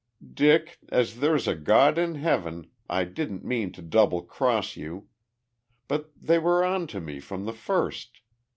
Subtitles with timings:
[0.33, 5.09] "Dick, as there's a God in heaven I didn't mean to double cross you.
[5.87, 8.21] But they were on to me from the first.